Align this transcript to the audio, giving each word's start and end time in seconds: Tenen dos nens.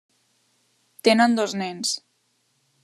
Tenen 1.09 1.37
dos 1.41 1.55
nens. 1.63 1.95